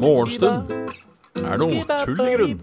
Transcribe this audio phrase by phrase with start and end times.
[0.00, 0.70] Morgenstund
[1.38, 2.58] er noe tull i grunn.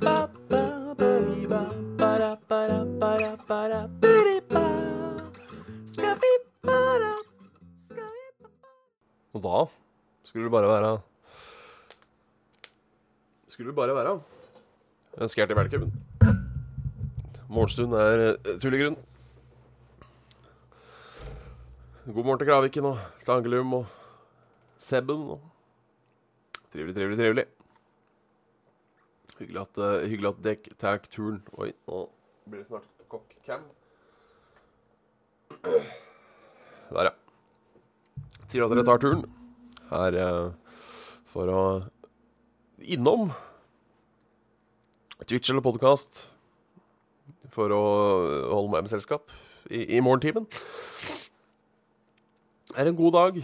[9.38, 9.66] Og da
[10.28, 10.92] skulle det bare være
[13.48, 14.20] Skulle det bare være
[15.22, 15.92] ønsker hjertelig velkommen.
[17.50, 18.98] Morgenstund er eh, tull i grunn.
[22.08, 23.88] God morgen til Kraviken og Stangelum og
[24.80, 25.26] Sebben.
[25.34, 25.42] Og
[26.72, 27.44] trivelig, trivelig, trivelig.
[29.40, 31.42] Hyggelig at, uh, hyggelig at dekk tar turen.
[31.60, 32.06] Oi, nå
[32.48, 33.68] blir det snart kokk-cam.
[35.68, 37.14] Der, ja.
[38.48, 39.28] Sier at dere tar turen
[39.92, 40.80] her uh,
[41.36, 41.68] for å
[42.80, 43.36] innom
[45.28, 46.30] Twitch eller podkast
[47.52, 47.86] for å
[48.48, 49.28] holde meg med selskap
[49.68, 50.48] i, i morgentimen.
[52.78, 53.38] Er en god dag.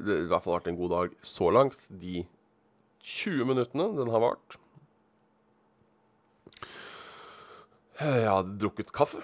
[0.00, 1.82] Det har i hvert fall vært en god dag så langt.
[2.00, 2.22] De
[3.04, 4.56] 20 minuttene den har vart.
[8.00, 9.20] Jeg hadde drukket kaffe.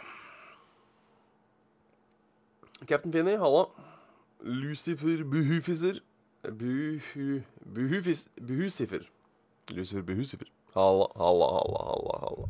[2.85, 3.65] Captain Finny, halla.
[4.45, 6.03] Lucifer Buhufiser
[6.45, 7.41] Buhu...
[7.65, 8.29] Buhufis...
[8.37, 9.09] Buhusifer.
[9.73, 10.53] Lucifer Buhusifer.
[10.77, 12.49] Halla, halla, halla, halla, halla.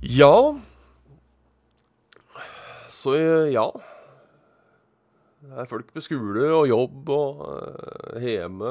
[0.00, 0.58] Ja
[2.88, 3.14] Så
[3.52, 3.68] ja.
[5.44, 8.70] Det er folk på skole og jobb og uh, hjemme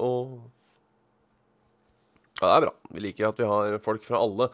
[0.00, 0.38] og
[2.40, 2.72] Ja, det er bra.
[2.96, 4.48] Vi liker at vi har folk fra alle,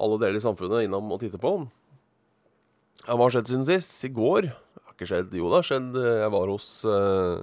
[0.00, 1.56] alle deler i samfunnet innom og titter på.
[3.04, 3.96] Ja, hva har skjedd siden sist?
[4.06, 4.50] I går?
[4.52, 5.34] Det har ikke skjedd.
[5.40, 5.98] Jo, det har skjedd.
[5.98, 7.42] Jeg var hos uh,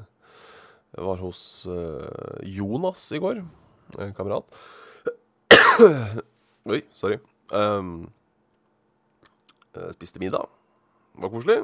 [0.95, 3.43] Jeg var hos uh, Jonas i går.
[3.99, 4.61] En kamerat.
[6.71, 7.19] Oi, sorry.
[7.51, 8.07] Um,
[9.97, 10.47] spiste middag.
[11.17, 11.61] Det var koselig.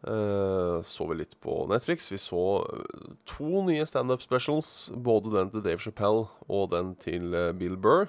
[0.00, 2.08] Uh, så vi litt på Netflix.
[2.12, 4.90] Vi så uh, to nye standup specials.
[4.96, 8.08] Både den til Dave Chappelle og den til uh, Bill Burr.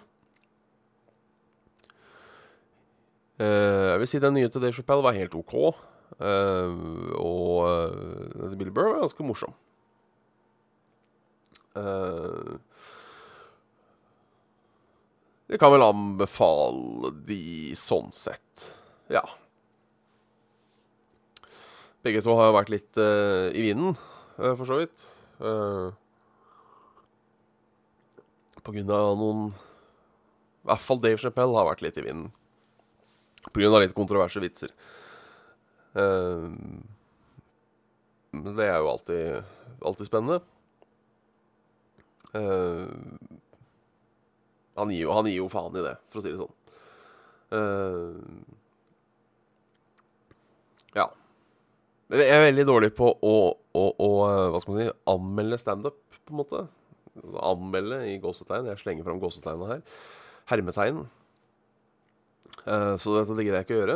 [3.42, 5.54] jeg vil si den nye til Dave Chappelle var helt OK.
[5.58, 5.74] og
[8.36, 9.56] den til Bill Burr var ganske morsom.
[15.50, 18.70] det kan vel anbefale de sånn sett.
[19.10, 19.26] Ja.
[22.02, 23.94] Begge to har jo vært litt uh, i vinden,
[24.40, 25.04] uh, for så vidt.
[25.42, 25.94] Uh,
[28.62, 32.30] på grunn av noen I hvert fall Dave Chappelle har vært litt i vinden.
[33.50, 34.70] På grunn av litt kontroverse vitser.
[35.98, 36.78] Men
[38.46, 39.50] det er jo alltid,
[39.82, 40.38] alltid spennende.
[44.78, 46.56] han, gir jo, han, gir jo, faen i det, for å si det sånn.
[47.50, 48.61] ja.
[52.12, 54.08] Jeg er veldig dårlig på å, å, å
[54.52, 56.64] hva skal man si, anmelde standup, på en måte.
[57.40, 58.68] Anmelde i gåsetegn.
[58.68, 60.02] Jeg slenger fram gåsetegnene her.
[60.52, 61.06] Hermetegn.
[62.66, 63.96] Uh, så dette ligger jeg ikke å gjøre.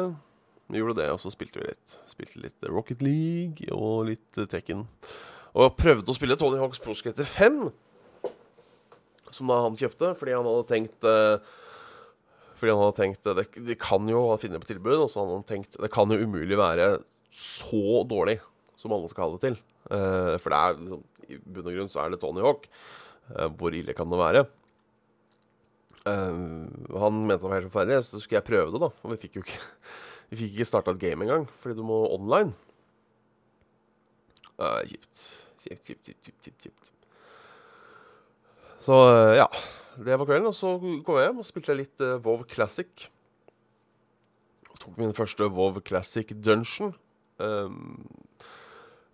[0.72, 1.98] Vi gjorde det, og så spilte vi litt.
[2.08, 4.86] Spilte litt Rocket League og litt Tekken.
[5.56, 7.59] Og prøvde å spille Tony Hawks Pro Skater 5,
[9.36, 11.36] som da han kjøpte, fordi han hadde tenkt uh,
[12.56, 15.46] fordi han hadde tenkt det, det kan jo finne på tilbud, og så hadde han
[15.47, 16.94] tenkt det kan jo umulig være
[17.35, 18.40] så dårlig
[18.79, 19.57] som alle skal ha det til.
[19.90, 22.68] Uh, for det er liksom, i bunn og grunn så er det Tony Hawk.
[23.31, 24.46] Uh, hvor ille kan det være?
[26.06, 26.68] Uh,
[27.01, 28.91] han mente det var helt forferdelig, så skulle jeg prøve det, da.
[29.03, 29.63] Og vi fikk jo ikke
[30.31, 32.50] Vi fikk ikke starta et game engang, fordi du må online.
[34.57, 35.19] kjipt.
[35.62, 36.90] Kjipt, kjipt, kjipt, kjipt.
[38.81, 38.97] Så
[39.38, 39.46] ja.
[40.02, 40.50] Det var kvelden.
[40.50, 40.73] Og så
[41.06, 43.06] kom jeg hjem og spilte litt WoW Classic.
[44.72, 46.96] Og tok min første WoW Classic Dungeon.
[47.41, 48.06] Um,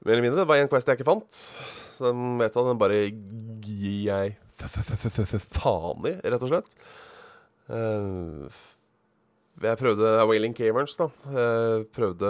[0.05, 0.41] mer eller mindre.
[0.41, 1.39] Det var én Quest jeg ikke fant.
[1.95, 2.99] Så den vet jeg, den bare
[3.65, 4.37] gir jeg
[5.57, 6.75] faen i, rett og slett.
[7.71, 8.49] Uh,
[9.61, 11.09] jeg prøvde Wailing Caverns, da.
[11.29, 12.29] Jeg prøvde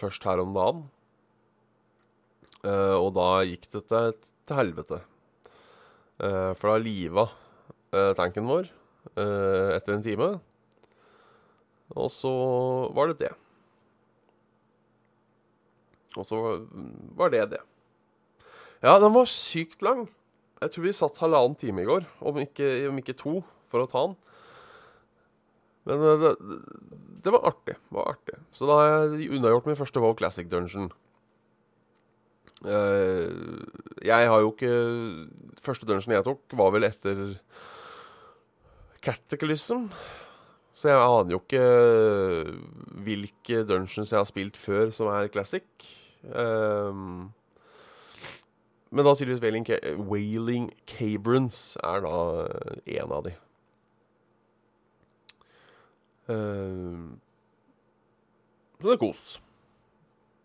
[0.00, 0.86] først her om dagen.
[2.64, 4.16] Uh, og da gikk det til,
[4.56, 4.98] helvete.
[6.18, 7.28] Uh, for da liva
[7.94, 8.72] uh, tanken vår
[9.18, 10.26] etter en time.
[11.96, 12.30] Og så
[12.92, 13.30] var det det.
[16.18, 16.38] Og så
[17.18, 17.62] var det det.
[18.82, 20.06] Ja, den var sykt lang.
[20.58, 23.38] Jeg tror vi satt halvannen time i går, om ikke, om ikke to,
[23.70, 24.16] for å ta den.
[25.88, 26.32] Men eh, det,
[27.24, 27.76] det, var artig.
[27.94, 28.38] Var artig.
[28.54, 30.90] Så da har jeg unnagjort min første WoW Classic Dungeon.
[32.66, 33.28] Eh,
[34.02, 34.72] jeg har jo ikke
[35.62, 37.18] Første dungeon jeg tok, var vel etter
[39.02, 39.88] Cataclysm.
[40.70, 41.64] Så jeg aner jo ikke
[43.02, 45.66] hvilke dungeons jeg har spilt før som er classic.
[46.26, 47.30] Um,
[48.90, 49.78] men da tydeligvis Wailing, Ca
[50.08, 52.20] Wailing Caverns er da
[52.98, 53.34] en av de.
[56.28, 57.18] Um,
[58.78, 59.26] så det er kos.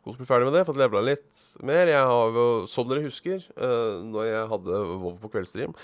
[0.04, 0.66] Kos blir ferdig med det.
[0.68, 1.88] Fått levela litt mer.
[1.92, 5.76] Jeg har jo, som dere husker, uh, når jeg hadde WoW på kveldsstream,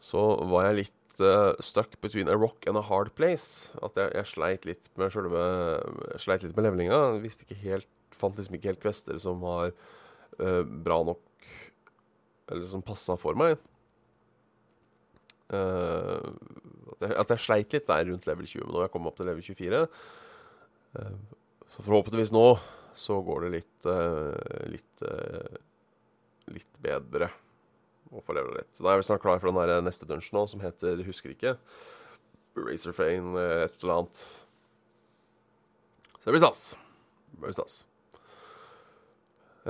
[0.00, 3.74] så var jeg litt uh, stuck between a rock and a hard place.
[3.84, 5.44] At jeg, jeg sleit litt med sjølve
[6.20, 7.02] Sleit litt med levelinga.
[7.20, 11.50] Visste ikke helt Fant liksom ikke helt kvester som var uh, bra nok
[12.50, 13.58] Eller som passa for meg.
[15.50, 16.30] Uh,
[16.94, 19.12] at, jeg, at jeg sleit litt der rundt level 20, men nå har jeg kommet
[19.12, 19.84] opp til level 24.
[20.98, 21.16] Uh,
[21.70, 22.46] så forhåpentligvis nå
[22.98, 23.86] så går det litt
[24.66, 25.02] litt
[26.50, 27.28] litt bedre
[28.10, 28.72] å få levela litt.
[28.74, 31.34] Så da er vi snart klar for den der neste dungeon nå, som heter Husker
[31.34, 31.54] ikke.
[32.58, 34.22] Razorfane, et eller annet.
[36.16, 36.64] Så det blir stas.
[37.30, 37.84] Det blir stas.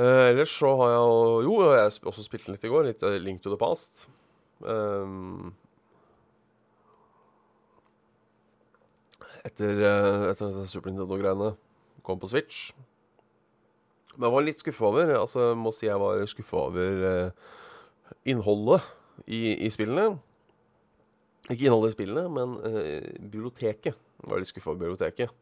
[0.00, 2.86] Uh, ellers så har jeg jo Jo, jeg sp også spilt den litt i går.
[2.88, 4.06] Litt Link to the Past.
[4.64, 5.50] Um,
[9.44, 11.50] etter, uh, etter Super Nintendo-greiene
[12.06, 12.70] kom på Switch.
[14.14, 17.50] Men jeg var litt skuffa over Altså, jeg må si jeg var skuffa over uh,
[18.24, 18.86] innholdet
[19.26, 20.14] i, i, spillene.
[21.50, 22.56] Ikke innholdet i spillene, men
[23.20, 23.92] biblioteket.
[23.92, 25.36] Jeg var litt skuffa over biblioteket.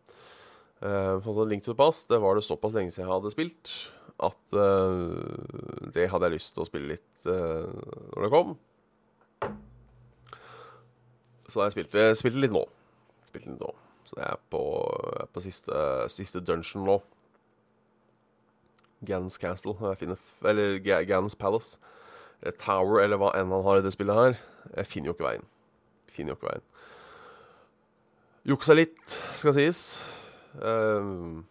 [0.82, 3.72] Uh, Link to the Past det var det såpass lenge siden jeg hadde spilt
[4.18, 7.68] at uh, det hadde jeg lyst til å spille litt uh,
[8.16, 8.56] når det kom.
[11.48, 12.64] Så jeg spilte, spilte litt nå.
[13.30, 13.70] Spilte litt nå.
[14.08, 14.62] Så jeg er på,
[15.14, 16.96] jeg er på siste, siste, dungeon nå.
[19.08, 19.76] Gans Castle.
[20.00, 20.78] Finner, eller
[21.08, 21.78] Gans Palace.
[22.42, 24.40] Eller Tower, eller hva enn han har i det spillet her.
[24.74, 25.46] Jeg finner jo ikke veien.
[26.10, 26.66] Finner jo ikke veien.
[28.48, 29.82] Juksa litt, skal sies.
[30.56, 31.44] Uh,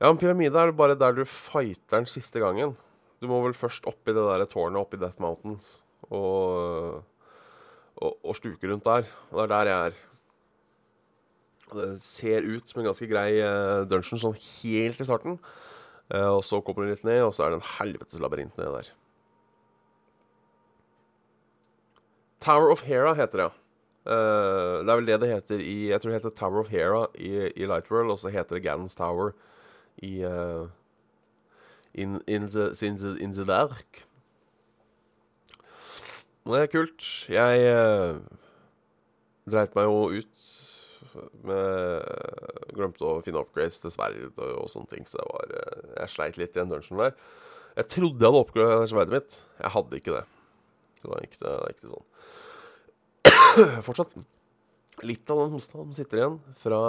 [0.00, 2.74] ja, en pyramide er bare der du fighter den siste gangen.
[3.20, 7.02] Du må vel først opp i det der tårnet oppe i Death Mountains og,
[8.00, 9.10] og, og stuke rundt der.
[9.30, 9.98] Og det er der jeg er.
[11.70, 15.36] Det ser ut som en ganske grei uh, dungeon sånn helt i starten.
[16.10, 18.72] Uh, og så kommer du litt ned, og så er det en helvetes labyrint nedi
[18.80, 18.90] der.
[22.40, 23.50] Tower of Hera heter det.
[24.08, 27.04] Uh, det er vel det det heter i Jeg tror det heter Tower of Hera
[27.14, 29.34] i, i Lightworld, og så heter det Gannons Tower
[30.06, 30.68] i uh,
[31.92, 32.70] in, in, the,
[33.20, 34.06] in, the, dark.
[36.46, 37.08] Det er kult.
[37.28, 38.20] Jeg uh,
[39.50, 40.48] dreit meg jo ut
[41.44, 45.94] med Glemte å finne upgrades til sverd og, og, sånne ting, så jeg, var, uh,
[45.98, 47.16] jeg sleit litt i den dungeon der.
[47.76, 49.40] Jeg trodde jeg hadde oppgradert sverdet mitt.
[49.60, 50.24] Jeg hadde ikke det.
[51.00, 52.06] Så da gikk det, da gikk det sånn.
[53.86, 54.16] Fortsatt
[55.06, 56.80] litt av den hosta sitter igjen fra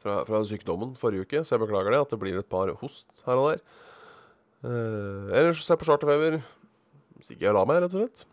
[0.00, 2.02] fra, fra, sykdommen forrige uke, så jeg beklager det.
[2.04, 3.62] At det blir et par host her og der.
[4.60, 6.40] Uh, ellers ser jeg på charterfeber.
[7.24, 8.26] Stikker jeg og la meg, rett og slett.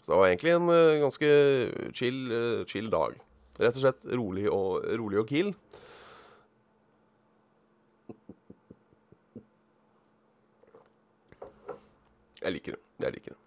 [0.00, 1.32] Så det var egentlig en uh, ganske
[1.96, 3.18] chill, uh, chill, dag.
[3.58, 5.52] Rett og slett rolig og, rolig og kill.
[12.38, 12.82] Jeg liker det.
[13.02, 13.42] Jeg liker det.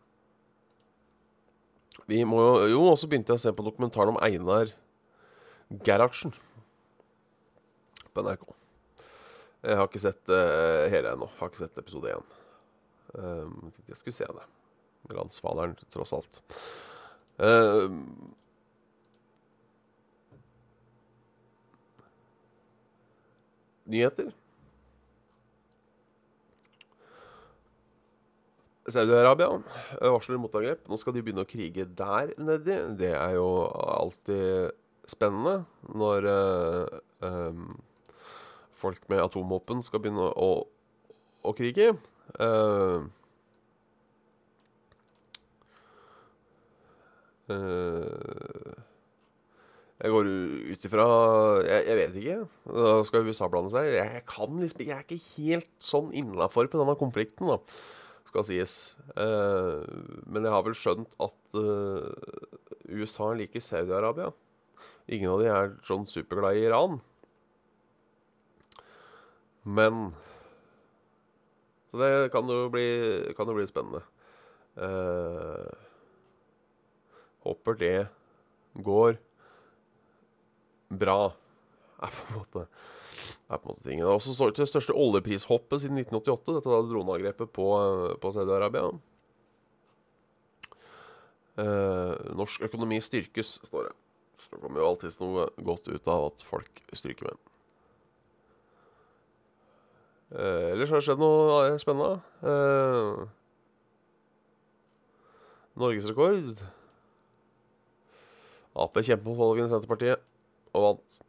[2.11, 4.73] Vi må jo, jo også begynte jeg å se på dokumentaren om Einar
[5.85, 6.33] Gerhardsen
[8.13, 8.45] på NRK.
[9.61, 11.29] Jeg har ikke sett uh, hele ennå.
[11.37, 12.29] Har ikke sett episode én.
[13.13, 14.45] Um, jeg skulle se det.
[15.13, 16.41] Landsfaderen, tross alt.
[17.41, 18.31] Um,
[23.91, 24.31] nyheter.
[28.91, 29.61] Saudi-Arabia
[30.01, 30.87] varsler motangrep.
[30.89, 32.77] Nå skal de begynne å krige der nedi.
[32.99, 34.73] Det er jo alltid
[35.09, 35.61] spennende
[35.93, 37.71] når uh, um,
[38.81, 40.51] folk med atomvåpen skal begynne å,
[41.45, 41.93] å krige.
[42.39, 43.07] Uh,
[50.01, 50.27] jeg går
[50.71, 51.05] ut ifra
[51.65, 52.37] jeg, jeg, vet ikke.
[52.71, 53.89] Da skal USA blande seg.
[53.97, 57.59] Jeg, kan liksom Jeg er ikke helt sånn innafor på denne konflikten, da,
[58.31, 58.77] skal sies.
[59.17, 59.83] Uh,
[60.25, 61.37] men jeg har vel skjønt at
[62.91, 64.31] USA liker Saudi-Arabia.
[65.11, 67.01] Ingen av de er sånn superglad i Iran.
[69.63, 70.13] Men
[71.91, 72.87] Så det kan jo bli,
[73.35, 73.99] kan jo bli spennende.
[74.79, 75.71] Eh,
[77.43, 78.07] håper det
[78.79, 79.17] går
[80.87, 81.33] bra,
[81.99, 82.63] er på en måte,
[83.51, 84.05] er på en måte tingen.
[84.05, 87.67] Det også står til det største oljeprishoppet siden 1988, dette da droneangrepet på,
[88.23, 88.87] på Saudi-Arabia.
[91.59, 93.95] Eh, norsk økonomi styrkes, står det.
[94.41, 97.50] Så kommer jo alltids noe godt ut av at folk stryker med.
[100.31, 102.21] Eh, ellers har det skjedd noe spennende.
[102.39, 103.27] Uh,
[105.75, 106.61] Norgesrekord.
[108.71, 110.23] Ap kjempet mot valgene i Senterpartiet
[110.71, 111.19] og vant.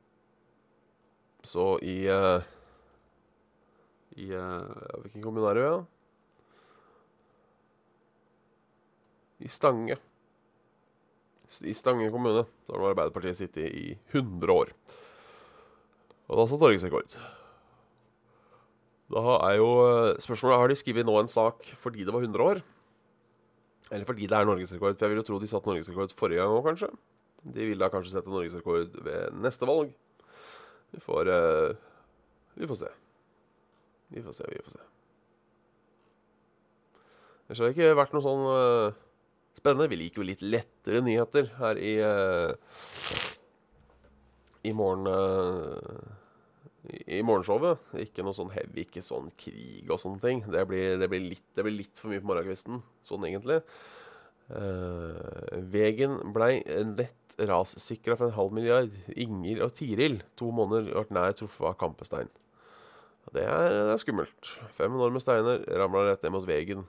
[1.42, 2.46] Så i uh,
[4.14, 4.70] I uh,
[5.02, 5.66] Hvilken kommune er det?
[5.66, 5.76] Ja?
[9.42, 9.98] I Stange.
[11.66, 14.70] I Stange kommune så har nå Arbeiderpartiet sittet i 100 år.
[16.30, 17.22] Og det er satt norgesrekord.
[19.12, 22.44] Da er jo eh, spørsmålet Har de skrevet nå en sak fordi det var 100
[22.44, 22.62] år?
[23.92, 24.96] Eller fordi det er norgesrekord?
[24.96, 26.88] For jeg vil jo tro de satte norgesrekord forrige gang òg, kanskje.
[27.42, 29.92] De vil da kanskje sette norgesrekord ved neste valg.
[30.92, 31.74] Vi får uh,
[32.56, 32.88] Vi får se.
[34.12, 34.88] Vi får se, vi får se.
[37.48, 38.96] Ellers har det ikke vært noe sånn uh,
[39.58, 39.90] spennende.
[39.92, 42.56] Vi liker jo litt lettere nyheter her i uh,
[44.64, 45.10] I morgen
[46.92, 47.80] i, morgenshowet.
[48.02, 50.44] Ikke noe sånn heavy, ikke sånn krig og sånne ting.
[50.52, 53.62] Det blir, det blir, litt, det blir litt, for mye på morgenkvisten, sånn egentlig.
[54.52, 58.94] Uh, Vegen blei lett rassikra for en halv milliard.
[59.16, 62.32] Inger og Tiril, to måneder, ble nær truffet av kampestein.
[63.32, 64.54] Det er, det er, skummelt.
[64.76, 66.82] Fem enorme steiner ramla rett ned mot veggen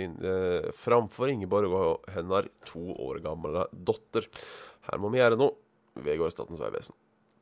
[0.00, 4.24] in, uh, framfor Ingeborg og hennes to år gamle datter.
[4.88, 5.58] Her må vi gjøre noe.
[5.96, 6.96] Vegård Statens vegvesen.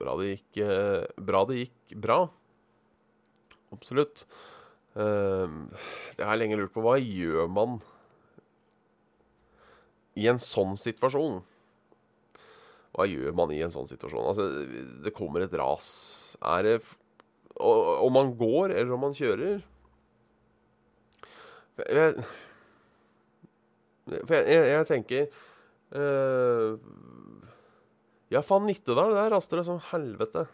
[0.05, 1.41] Bra det gikk eh, bra.
[1.49, 2.19] Det gikk bra.
[3.75, 4.27] Absolutt.
[4.95, 5.49] Jeg
[6.15, 6.85] det har jeg lenge lurt på.
[6.85, 7.81] Hva gjør man
[10.15, 11.41] i en sånn situasjon?
[12.95, 14.29] Hva gjør man i en sånn situasjon?
[14.31, 14.45] Altså,
[15.03, 15.89] det kommer et ras.
[16.39, 16.77] Er det
[17.59, 19.63] Om man går, eller om man kjører
[21.75, 22.15] jeg,
[24.07, 25.27] for jeg, jeg, jeg tenker
[25.97, 26.77] uh,
[28.33, 30.47] ja, faen, Nittedal, der raster det som helvete.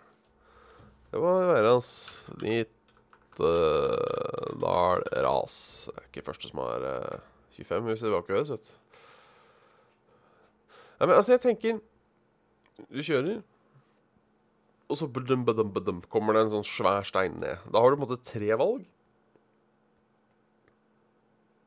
[1.10, 1.90] Det må være hans
[2.42, 2.78] Nittedal
[5.24, 5.56] ras.
[5.88, 7.20] Det er ikke første som har uh,
[7.56, 8.72] 25 hvis det var ikke vet du.
[11.00, 11.80] Ja, men altså, jeg tenker
[12.90, 13.42] Du kjører,
[14.90, 17.60] og så badum, badum, badum, kommer det en sånn svær stein ned.
[17.70, 18.86] Da har du på en måte tre valg.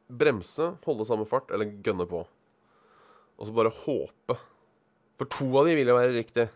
[0.10, 2.24] Bremse, holde samme fart eller gønne på.
[3.38, 4.36] Og så bare håpe
[5.20, 6.48] for to av de vil jo være riktig.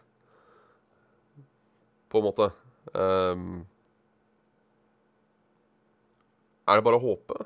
[2.12, 2.50] På en måte.
[2.94, 3.66] Um,
[6.68, 7.46] er det bare å håpe?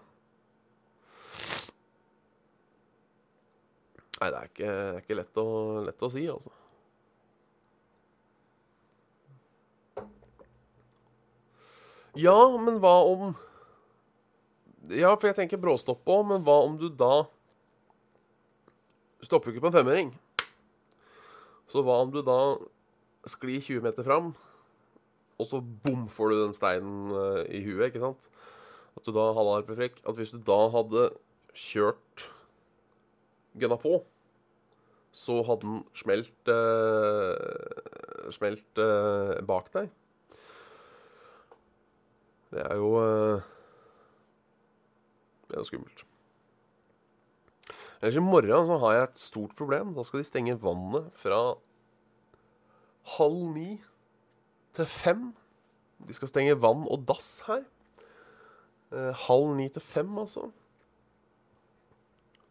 [4.21, 5.45] Nei, det er ikke, det er ikke lett, å,
[5.87, 6.51] lett, å, si, altså.
[12.21, 13.31] Ja, men hva om
[14.91, 17.23] Ja, for jeg tenker bråstopp òg, men hva om du da
[19.21, 20.07] Stopper ikke på en femmering.
[21.71, 22.39] Så hva om du da
[23.31, 24.33] sklir 20 meter fram,
[25.39, 28.27] og så bom, får du den steinen uh, i huet, ikke sant?
[28.97, 31.09] At du da hadde frekk, At hvis du da hadde
[31.55, 32.27] kjørt
[33.57, 34.01] gunna på,
[35.15, 39.89] så hadde den smelt eh, Smelt eh, bak deg.
[42.51, 42.93] Det er jo
[45.47, 46.05] Det er jo skummelt.
[48.01, 49.91] Ellers i morgen så har jeg et stort problem.
[49.93, 51.41] Da skal de stenge vannet fra
[53.17, 53.75] halv ni
[54.73, 55.27] til fem.
[56.01, 57.61] De skal stenge vann og dass her.
[58.91, 60.49] Eh, halv ni til fem, altså.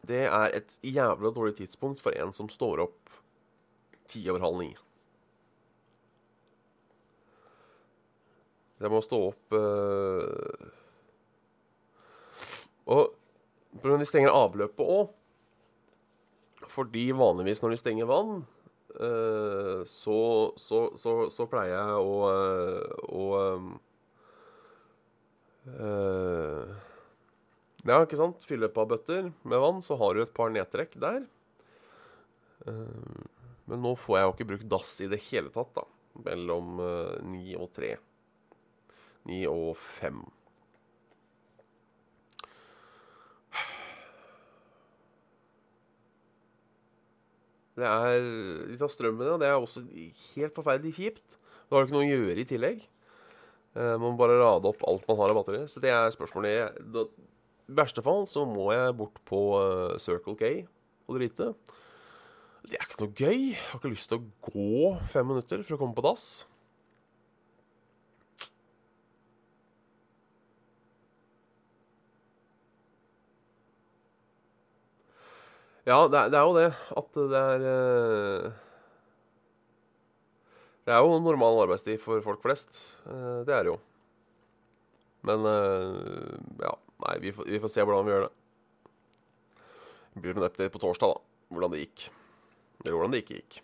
[0.06, 3.10] Det er et jævla dårlig tidspunkt for en som står opp
[4.08, 4.70] ti over halv ni.
[8.80, 10.68] Jeg må stå opp eh...
[12.90, 13.16] Og
[13.84, 15.10] de stenger avløpet òg.
[16.70, 18.42] Fordi vanligvis når de stenger vann,
[19.00, 20.18] uh, så,
[20.60, 23.24] så, så, så, pleier jeg å, uh, å
[25.66, 26.78] uh,
[27.86, 28.42] Ja, ikke sant?
[28.46, 31.22] Fylle par bøtter med vann, så har du et par nedtrekk der.
[33.70, 35.86] men nå får jeg jo ikke brukt dass i det hele tatt, da.
[36.26, 36.76] Mellom
[37.30, 37.94] ni og tre.
[39.30, 40.20] Ni og fem.
[47.80, 48.24] Det er
[48.68, 51.38] De tar strømmen, og det er også helt forferdelig kjipt.
[51.66, 52.86] Da har du ikke noe å gjøre i tillegg.
[53.76, 55.62] Uh, man må bare rade opp alt man har av batteri.
[55.70, 56.80] Så det er spørsmålet.
[56.80, 60.50] I verste fall så må jeg bort på uh, Circle K
[61.10, 61.52] og drite.
[62.66, 63.38] Det er ikke noe gøy.
[63.54, 66.26] Jeg har ikke lyst til å gå fem minutter for å komme på dass.
[75.88, 76.66] Ja, det er, det er jo det.
[77.00, 78.50] At det er eh,
[80.86, 82.98] Det er jo normal arbeidstid for folk flest.
[83.06, 83.78] Eh, Det er det jo.
[85.28, 86.74] Men eh, ja.
[87.00, 88.32] Nei, vi får, vi får se hvordan vi gjør det.
[90.12, 91.22] Det blir en update på torsdag, da.
[91.54, 92.08] Hvordan det gikk.
[92.82, 93.60] Eller hvordan det ikke gikk.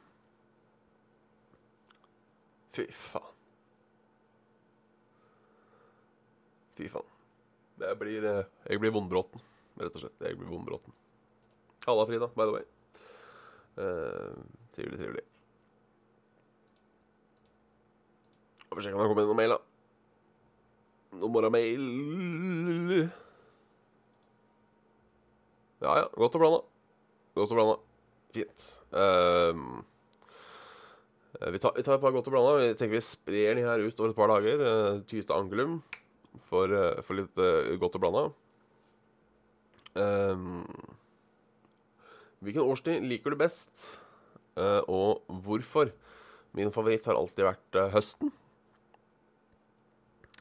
[2.77, 3.33] Fy faen.
[6.77, 7.13] Fy faen.
[7.81, 9.41] Det blir Jeg blir vondbråten,
[9.81, 10.17] rett og slett.
[10.25, 10.93] Jeg blir vondbråten.
[11.87, 12.65] Halla, Frida, by the way.
[13.79, 14.35] Uh,
[14.75, 15.25] trivelig, trivelig.
[18.73, 19.61] Får sjekke om det har kommet inn noen mail, da.
[21.17, 21.85] Noen more mail
[25.85, 26.59] Ja ja, godt og blanda.
[27.39, 27.77] Godt og blanda.
[28.35, 28.67] Fint.
[28.97, 29.55] Eh,
[31.53, 32.57] vi, tar, vi tar et par godt og blanda.
[32.65, 34.67] Vi tenker vi sprer de her ut over et par dager.
[34.67, 35.79] Uh, tyte angulum
[36.51, 36.75] for,
[37.07, 37.45] for litt
[37.79, 38.27] godt og blanda.
[39.97, 40.65] Ehm,
[42.47, 43.89] hvilken årstid liker du best,
[44.57, 45.91] Eh, og hvorfor?
[46.57, 48.33] Min favoritt har alltid vært eh, høsten.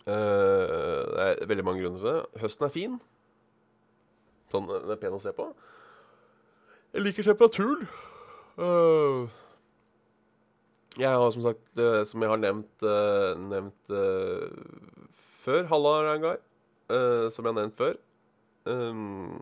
[0.06, 0.14] Eh,
[1.12, 2.42] det er veldig mange grunner til det.
[2.44, 3.00] Høsten er fin.
[4.54, 5.50] Sånn, den er pen å se på.
[6.96, 7.90] Jeg liker temperaturen.
[10.96, 11.66] Jeg har som sagt,
[12.08, 12.86] som jeg har nevnt,
[13.52, 13.92] nevnt
[15.44, 16.38] før, Halla Rangai,
[16.88, 17.98] som jeg har nevnt før,
[18.72, 19.42] um,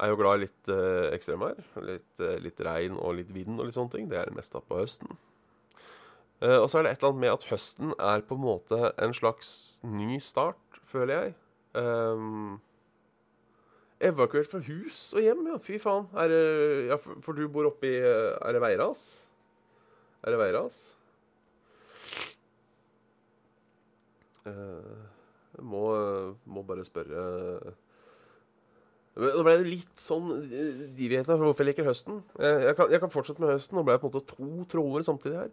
[0.00, 1.62] er jo glad i litt uh, ekstremvær.
[1.86, 4.10] Litt, eh, litt regn og litt vind og litt sånne ting.
[4.10, 5.16] Det er det meste på høsten.
[6.44, 8.92] Eh, og så er det et eller annet med at høsten er på en måte
[9.00, 9.50] en slags
[9.88, 11.36] ny start, føler jeg.
[11.76, 12.58] Um,
[14.04, 15.56] evakuert fra hus og hjem, ja.
[15.62, 16.10] Fy faen.
[16.16, 16.42] Er det,
[16.90, 19.02] ja, for, for du bor oppi eh, Er det Veiras?
[20.24, 20.80] Er det Veiras?
[24.46, 25.08] Uh,
[25.56, 25.86] jeg må,
[26.44, 27.72] må bare spørre
[29.16, 32.20] Nå ble det litt sånn eh, divighet her for hvorfor jeg liker høsten.
[32.36, 33.78] Jeg, kan, jeg kan fortsette med høsten.
[33.78, 35.52] Nå ble det på en måte to tråder samtidig her.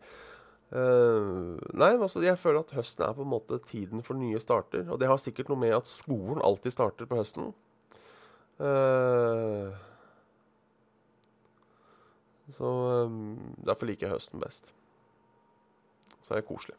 [0.73, 4.87] Uh, nei, altså, jeg føler at høsten er på en måte tiden for nye starter.
[4.89, 7.51] Og det har sikkert noe med at skolen alltid starter på høsten.
[8.57, 9.69] Uh,
[12.53, 12.69] så
[13.07, 14.73] um, derfor liker jeg høsten best.
[16.19, 16.75] Så er det koselig.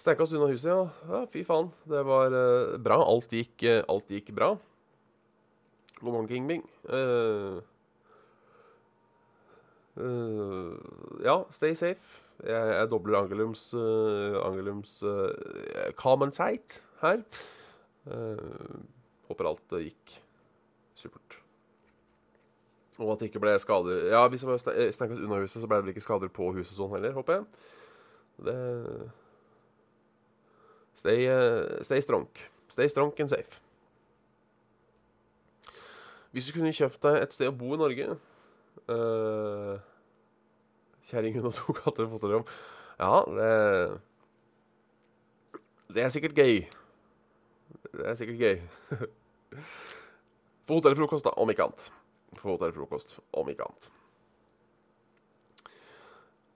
[0.00, 0.84] Steika oss unna huset, ja.
[1.12, 1.22] ja.
[1.30, 1.70] Fy faen.
[1.88, 2.98] Det var uh, bra.
[3.04, 4.56] Alt gikk, alt gikk bra.
[6.00, 7.60] God morgen, King Uh,
[9.96, 12.22] Eh, eh, ja, stay safe.
[12.40, 15.28] Jeg, jeg dobler Angelums, uh, Angelums uh,
[15.92, 17.20] common sight her.
[19.28, 20.14] Håper alt gikk
[20.96, 21.36] supert.
[23.00, 25.86] Og at det ikke ble skader Ja, hvis det var unna huset, så ble det
[25.86, 27.48] vel ikke skader på huset sånn heller, håper jeg.
[28.48, 28.58] Det
[31.00, 31.28] Stay,
[31.84, 32.26] stay strong.
[32.68, 33.60] Stay strong and safe.
[36.30, 39.80] Hvis du kunne kjøpt deg et sted å bo i Norge uh,
[41.10, 42.44] Kjerring, hun og to katter og fosterhjem.
[43.00, 43.50] Ja, det
[45.90, 46.60] Det er sikkert gøy.
[47.90, 48.60] Det er sikkert gøy.
[50.68, 51.88] Få hotellfrokost, da, om ikke annet.
[52.38, 53.90] Få hotellfrokost, om ikke annet.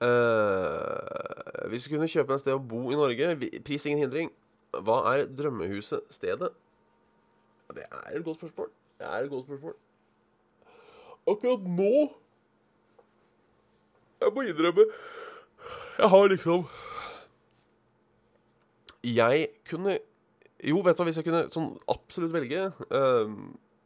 [0.05, 3.35] Uh, hvis du kunne kjøpe en sted å bo i Norge,
[3.67, 4.31] pris ingen hindring,
[4.75, 6.53] hva er drømmehuset stedet?
[7.75, 8.71] Det er et godt spørsmål.
[9.05, 9.75] Det er et godt spørsmål.
[11.29, 11.89] Akkurat nå
[14.21, 14.85] Jeg må innrømme
[15.99, 16.65] Jeg har liksom
[19.05, 19.99] Jeg kunne
[20.65, 23.35] Jo, vet du hva, hvis jeg kunne sånn absolutt velge eh,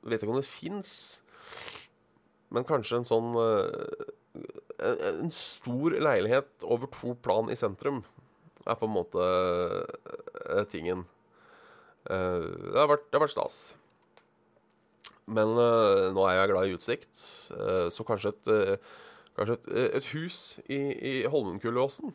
[0.07, 0.93] Vet ikke om det fins,
[2.55, 4.07] men kanskje en sånn eh,
[4.79, 8.05] en, en stor leilighet over to plan i sentrum
[8.63, 11.03] er på en måte eh, tingen.
[12.07, 13.59] Det, har vært, det har vært stas.
[15.29, 17.21] Men uh, nå er jeg glad i utsikt,
[17.53, 19.05] uh, så kanskje et, uh,
[19.37, 19.69] kanskje et,
[20.01, 22.15] et hus i, i Holmenkullåsen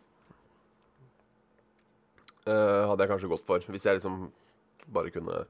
[2.44, 3.64] hadde jeg kanskje gått for.
[3.72, 4.26] Hvis jeg liksom
[4.92, 5.46] bare kunne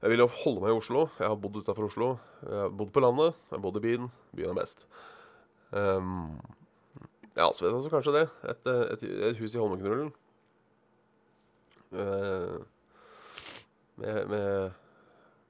[0.00, 1.02] Jeg ville jo holde meg i Oslo.
[1.18, 2.06] Jeg har bodd utafor Oslo.
[2.40, 3.34] Jeg har bodd på landet.
[3.50, 4.06] Jeg har bodd i byen.
[4.32, 4.86] Byen er best.
[5.76, 6.40] Um,
[7.36, 8.22] ja, så vet jeg så kanskje det.
[8.54, 10.08] Et, et, et hus i Holmenkrullen.
[14.00, 14.79] Med, med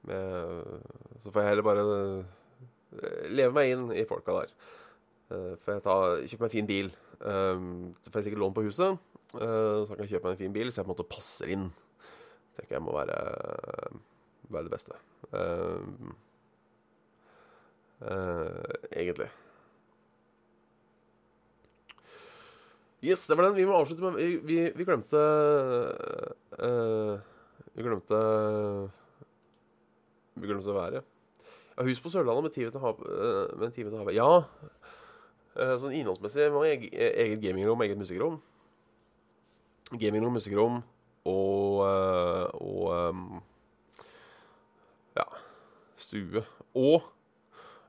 [0.07, 4.53] Så får jeg heller bare eh, leve meg inn i folka der.
[5.31, 6.91] Eh, får jeg ta, kjøpe meg en fin bil.
[7.21, 8.97] Så får jeg sikkert lån på huset.
[9.37, 11.53] eh, så kan jeg kjøpe meg en fin bil, så jeg på en måte passer
[11.53, 11.69] inn.
[12.57, 13.19] Tenker jeg må være,
[14.49, 14.97] være det beste.
[18.01, 19.29] Eh, egentlig.
[23.01, 23.55] Yes, det var den.
[23.57, 25.21] Vi må avslutte med Vi, vi, vi glemte
[26.61, 27.17] uh,
[27.73, 28.19] Vi glemte
[30.41, 31.03] Vi å være.
[31.75, 32.99] Ja, hus på Sørlandet med time til hav...
[33.05, 34.17] eh, med en time til havet.
[34.17, 34.41] Ja.
[35.55, 38.41] Eh, sånn innholdsmessig må jeg eget gamingrom, eget musikkrom.
[39.91, 40.81] Gamingrom, musikkrom
[41.27, 43.41] og eh, Og
[45.19, 45.25] ja
[45.99, 46.43] stue.
[46.73, 47.01] Og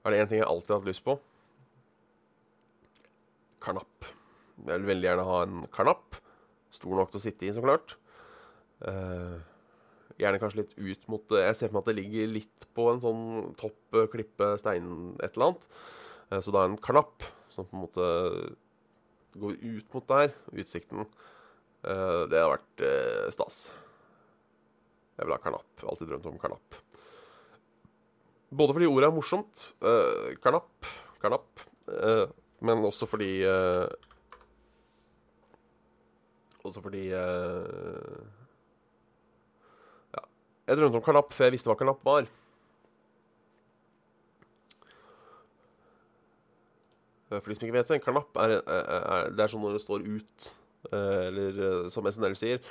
[0.03, 1.17] er det én ting jeg alltid har hatt lyst på
[3.63, 4.11] karnapp.
[4.67, 6.19] Jeg vil veldig gjerne ha en karnapp.
[6.73, 7.97] Stor nok til å sitte i, så klart.
[8.89, 9.39] Eh,
[10.23, 13.03] gjerne kanskje litt ut mot Jeg ser for meg at det ligger litt på en
[13.03, 13.25] sånn
[13.61, 15.69] topp eh, klippe stein et eller annet.
[16.31, 18.09] Eh, så da en klapp som på en måte
[19.43, 21.07] går ut mot der, utsikten.
[21.83, 23.65] Eh, det har vært eh, stas.
[25.19, 25.85] Jeg vil ha karnapp.
[25.85, 26.79] Alltid drømt om karnapp.
[28.53, 29.67] Både fordi ordet er morsomt.
[29.85, 30.89] Eh, karnapp,
[31.23, 31.67] karnapp.
[31.89, 32.27] Eh,
[32.63, 33.91] men også fordi eh,
[36.63, 38.42] Også fordi eh.
[40.73, 42.25] Jeg drømte om karnapp før jeg visste hva karnapp var.
[47.29, 49.61] Eh, For de som ikke vet det, en karnapp er, er, er, det er sånn
[49.67, 50.47] når det står ut.
[50.89, 52.63] eh, Eller eh, som SNL sier,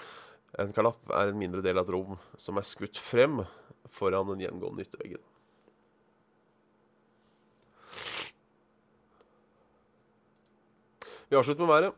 [0.66, 3.44] en karnapp er en mindre del av et rom som er skutt frem
[3.92, 5.22] foran den gjengående ytterveggen.
[11.30, 11.94] Vi avslutter med været.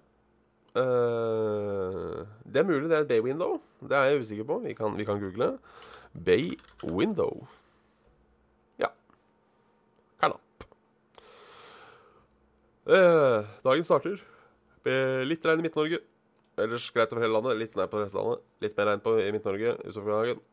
[2.54, 3.62] Det er mulig det er bay window.
[3.90, 4.60] Det er jeg usikker på.
[4.64, 5.58] Vi kan, vi kan google.
[6.14, 7.48] Bay window.
[8.82, 8.90] Ja.
[10.22, 10.66] Karnapp.
[12.86, 14.20] Eh, dagen starter
[14.84, 16.02] med litt regn i Midt-Norge.
[16.64, 17.58] Ellers greit over hele landet.
[17.62, 18.44] Litt nær på Vestlandet.
[18.62, 20.44] Litt mer regn på, i Midt-Norge utover dagen.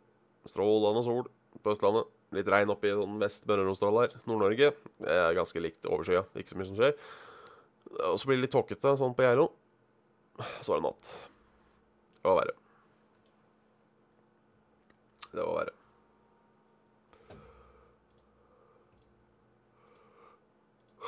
[0.48, 1.26] Strålende sol
[1.60, 2.08] på Østlandet.
[2.36, 4.14] Litt regn oppe i sånn vest Møre og Romsdal her.
[4.30, 4.70] Nord-Norge
[5.02, 6.24] er ganske likt overskya.
[6.38, 6.96] Ikke så mye som skjer.
[8.06, 9.50] Og så blir det litt tåkete sånn på Geilo.
[10.62, 11.14] Så er det natt.
[12.20, 12.59] Det var verre.
[15.32, 15.76] Det var verre.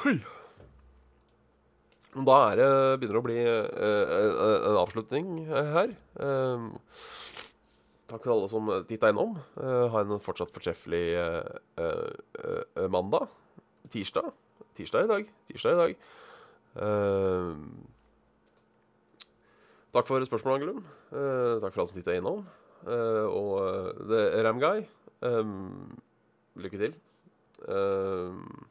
[0.03, 0.15] Hei.
[2.13, 2.69] Da er det
[3.01, 5.95] begynner å bli eh, en- avslutning her.
[6.21, 6.65] Eh,
[8.11, 9.37] takk for alle som titta innom.
[9.57, 11.53] Eh, ha en fortsatt fortreffelig eh,
[11.87, 13.31] eh, mandag.
[13.93, 14.29] Tirsdag.
[14.77, 15.31] Tirsdag i dag.
[15.49, 15.97] Tirsdag i dag.
[16.83, 17.55] Eh,
[19.97, 20.83] takk for spørsmålet, Angelum.
[21.13, 22.45] Eh, takk for alle som titta innom.
[22.83, 24.83] Eh, og The Ramguy,
[25.23, 25.99] um,
[26.59, 26.95] lykke til.
[27.69, 28.67] Um,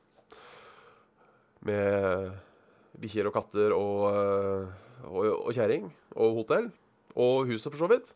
[1.61, 2.31] med
[2.99, 4.65] bikkjer og katter og, eh,
[5.07, 5.87] og, og kjerring.
[6.15, 6.71] Og hotell.
[7.15, 8.15] Og huset, for så vidt.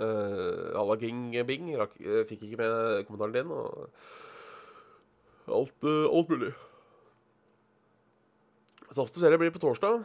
[0.00, 3.50] Uh, King Bing rakk, eh, fikk ikke med kommentaren din.
[3.50, 3.88] Og
[5.48, 6.52] alt, uh, alt mulig.
[8.90, 10.04] Saft og serie blir på torsdag.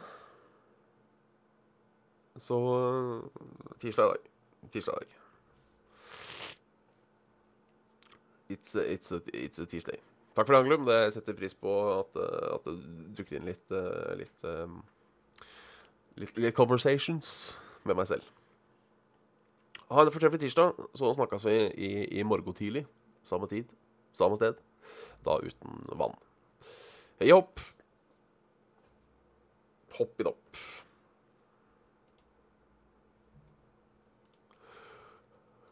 [2.40, 2.56] Så
[3.78, 4.29] tirsdag i dag.
[4.68, 5.08] Tirsdag.
[8.50, 9.98] It's a, it's, a, it's a Tuesday.
[10.34, 10.86] Takk for det, Anglum.
[10.86, 12.74] Det setter pris på at, eh, at det
[13.18, 15.44] dukker inn litt eh, litt, eh,
[16.22, 18.26] litt litt conversations med meg selv.
[19.90, 20.78] Ha en fortreffelig tirsdag.
[20.98, 22.84] Så snakkes vi i, i morgen tidlig.
[23.26, 23.70] Samme tid,
[24.14, 24.58] samme sted.
[25.26, 26.14] Da uten vann.
[27.20, 27.60] Hei hopp.
[29.98, 30.62] Hopp i dopp.